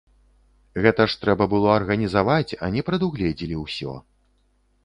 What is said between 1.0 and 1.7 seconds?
ж трэба было